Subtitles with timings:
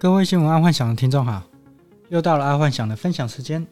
[0.00, 1.42] 各位新闻爱幻想的听众好，
[2.08, 3.66] 又到了爱幻想的分享时间。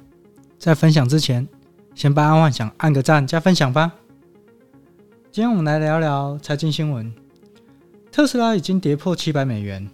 [0.59, 1.49] 在分享之前，
[1.95, 3.91] 先帮爱幻想按个赞加分享吧。
[5.33, 7.11] 今天我们来聊聊财经新闻。
[8.13, 9.89] 特斯拉已经跌破七百美元。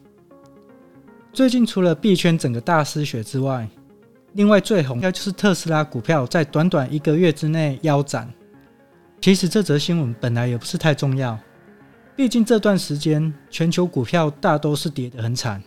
[1.33, 3.69] 最近除了币圈整个大失血之外，
[4.33, 8.29] 另外最红的就是特斯拉股票在短短一个月之内腰斩。
[9.21, 11.39] 其实这则新闻本来也不是太重要，
[12.17, 15.63] 毕竟这段时间全球股票大都是跌得很惨。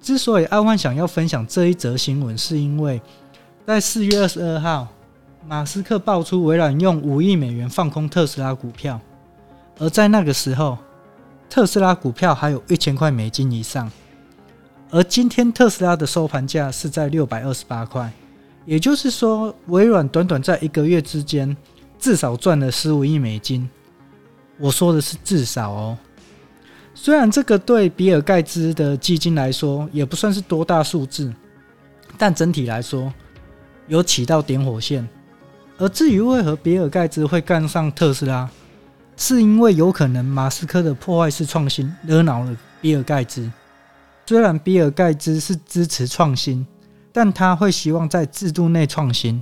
[0.00, 3.00] 之所以爱幻想要分享这一则新闻，是因为
[3.66, 4.86] 在四月二十二号，
[5.48, 9.00] 马斯克爆出微软用五亿美元放空特斯拉股票，
[9.78, 10.78] 而在那个时候，
[11.50, 13.90] 特斯拉股票还有一千块美金以上。
[14.90, 18.12] 而今天特斯拉的收盘价是在六百二十八块，
[18.64, 21.56] 也就是说，微软短短在一个月之间，
[21.98, 23.68] 至少赚了十五亿美金。
[24.58, 25.98] 我说的是至少哦。
[26.98, 31.30] 虽然这个对比尔盖茨的基金来说也不算是多大数字，
[32.16, 33.12] 但整体来说
[33.86, 35.06] 有起到点火线。
[35.76, 38.48] 而至于为何比尔盖茨会干上特斯拉，
[39.14, 43.48] 是因为有可能马斯克的破坏式创新惹恼了比尔盖茨。
[44.24, 46.66] 虽然比尔盖茨是支持创新，
[47.12, 49.40] 但他会希望在制度内创新，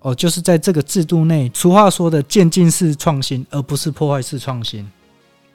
[0.00, 4.90] 哦，就是在这个制度内，俗话说的渐进式创新，而不是破坏式创新。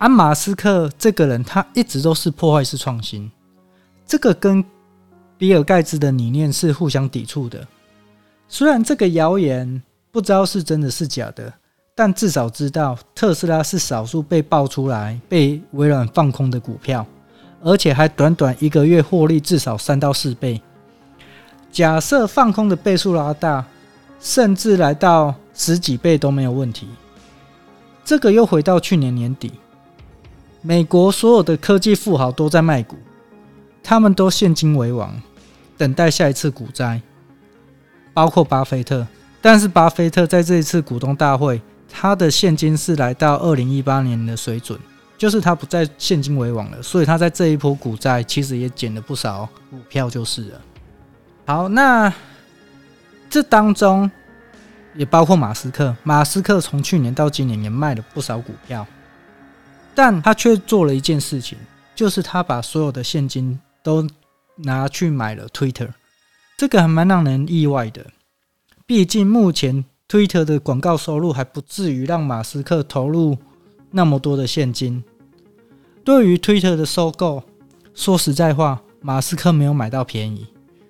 [0.02, 3.32] 安马斯克这个人，他一直都是破坏式创新，
[4.04, 4.66] 这个跟
[5.38, 7.68] 比尔盖茨的理念是互相抵触的。
[8.48, 9.80] 虽然这个谣言
[10.12, 11.54] 不知道是真的是假的，
[11.94, 17.06] 但至少知道特斯拉是少数被爆出来被微软放空的股票，
[17.62, 20.60] 而且还短短一个月获利至少三到四倍。
[21.72, 23.64] 假设放空的倍数拉大，
[24.20, 26.88] 甚至来到十几倍都没有问题。
[28.04, 29.54] 这个又回到去年年底。
[30.62, 32.96] 美国所有的科技富豪都在卖股，
[33.82, 35.20] 他们都现金为王，
[35.76, 37.02] 等待下一次股灾，
[38.14, 39.06] 包括巴菲特。
[39.42, 44.80] 但是巴菲特在这一次股东大会，他的现金是来到二零一八年的水准，
[45.18, 50.62] 就是他不再现金为王了，所以他在这一波股灾其实也捡了不少股票，就是了。
[51.48, 52.14] 好，那
[53.32, 54.10] 这当中
[54.94, 58.86] 也包括马斯克，马斯克从去年到今年也卖了不少股票。
[59.94, 61.58] 但他却做了一件事情，
[61.96, 64.08] 就是他把所有的现金都
[64.56, 65.90] 拿去买了 Twitter，
[66.58, 68.06] 这个还蛮让人意外的。
[68.86, 73.38] 毕竟目前 Twitter 的广告收入还不至于让马斯克投入
[73.92, 75.04] 那么多的现金。
[76.04, 77.44] 对于 Twitter 的收购，
[77.94, 80.48] 说实在话，马斯克没有买到便宜，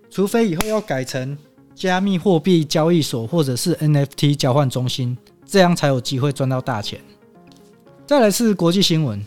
[0.10, 1.38] 除非以后要改成
[1.76, 7.00] 加密货币交易所或者是 NFT 交换中心，这样才有机会赚到大钱。
[8.12, 9.26] 再来是国际新闻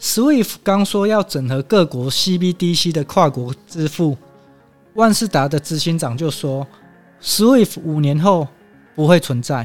[0.00, 4.18] ，SWIFT 刚说要整合各国 CBDC 的跨国支付，
[4.94, 6.66] 万事达的执行长就说
[7.22, 8.48] ，SWIFT 五年后
[8.96, 9.64] 不会存在。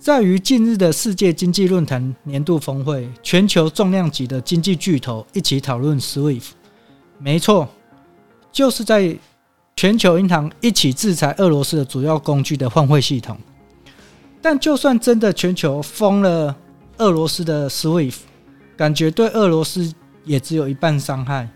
[0.00, 6.48] 在于近日的世界经济论坛年度峰会，全球重量级的经济巨头一起讨论 SWIFT，
[7.18, 7.68] 没错，
[8.50, 9.16] 就是在
[9.76, 13.38] 全球银行一起制裁俄罗斯的主要工具的换汇系统。
[14.42, 16.54] 但就算真的全球封了
[16.98, 18.16] 俄罗斯的 SWIFT，
[18.76, 19.94] 感觉对俄罗斯
[20.24, 21.48] 也只有一半伤害。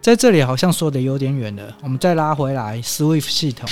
[0.00, 3.68] 在这里好像说的有点远了，我们再拉回来 SWIFT 系统。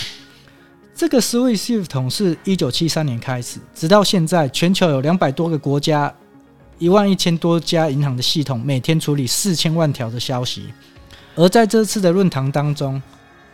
[0.95, 6.15] 这个 SWIFT 系统是一九七三年开始，直到现在，全球有两百多个国家，
[6.79, 10.67] 一万一千多家银行的系统，每天处理四千万条的消息。
[11.35, 13.01] 而在这次的论坛当中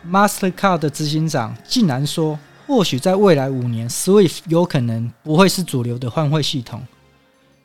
[0.05, 2.37] ，Mastercard 的执行长竟然说。
[2.67, 6.85] 或许在未来五年，SWIFT 有可能不会是主流的换汇系统。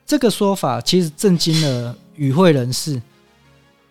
[0.06, 3.02] 这个说法其实震惊了与会人士。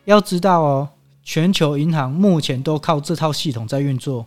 [0.06, 0.90] 要知道哦，
[1.22, 4.26] 全球银行目前都靠这套系统在运作。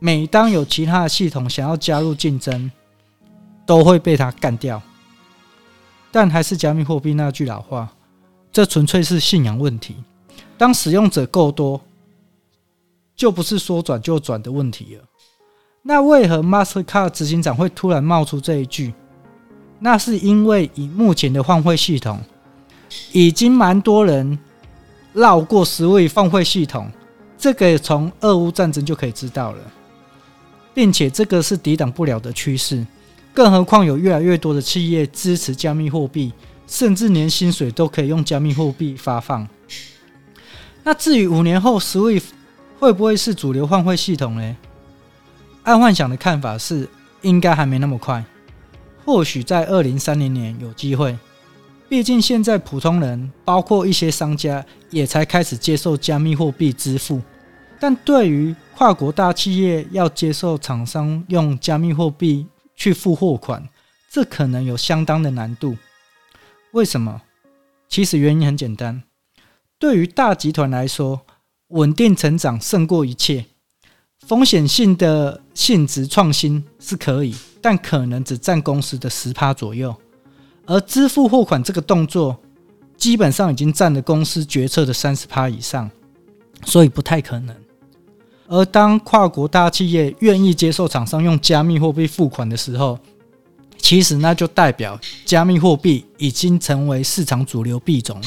[0.00, 2.68] 每当有其他的系统想要加入竞争，
[3.64, 4.82] 都会被它干掉。
[6.10, 7.88] 但还是加密货币那句老话，
[8.50, 9.94] 这纯粹是信仰问题。
[10.56, 11.80] 当使用者够多，
[13.14, 15.04] 就不是说转就转的问题了。
[15.82, 18.92] 那为何 Mastercard 执行长会突然冒出这一句？
[19.78, 22.20] 那是因为以目前的换汇系统，
[23.12, 24.38] 已经蛮多人
[25.12, 26.90] 绕过十位换汇系统，
[27.38, 29.58] 这个从俄乌战争就可以知道了，
[30.74, 32.84] 并且这个是抵挡不了的趋势。
[33.32, 36.32] 更何况有越来越多的企业支持加密货币，
[36.66, 39.48] 甚至连薪水都可以用加密货币发放。
[40.82, 42.24] 那至于五年后 SWIFT
[42.80, 44.56] 会不会是主流换汇系统呢？
[45.68, 46.88] 爱幻想的看法是，
[47.20, 48.24] 应该还没那么快，
[49.04, 51.14] 或许在二零三零年有机会，
[51.90, 57.20] 毕竟现在普通人，包括一些商家，也才开始接受加密货币支付。
[57.78, 63.68] 但对于跨国大企业要接受厂商用加密货币去付货款，
[64.10, 65.76] 这可能有相当的难度。
[66.70, 67.20] 为什么？
[67.90, 69.02] 其实原因很简单，
[69.78, 71.26] 对于大集团来说，
[71.68, 73.44] 稳定成长胜过一切。
[74.26, 79.94] 风险性的性质创新是可以，但可能只占公司的十趴左右。
[80.66, 82.38] 而支付货款这个动作，
[82.96, 85.90] 基本上已经占了公司决策的三十趴以上，
[86.64, 87.56] 所以不太可能。
[88.48, 92.98] 而当跨国大企业愿意接受厂商用加密货币付款的时候，
[93.78, 98.26] 其实那就代表加密货币已经成为市场主流币种了。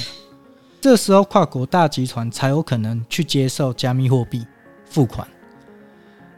[0.79, 4.43] 这时候，跨国大集团才有可能去接受加密货币
[4.85, 5.27] 付款。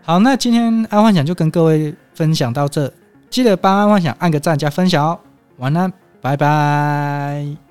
[0.05, 2.91] 好，那今天安幻想就跟各位分享到这，
[3.29, 5.17] 记得帮安幻想按个赞加分享哦。
[5.57, 5.91] 晚安，
[6.21, 7.62] 拜拜。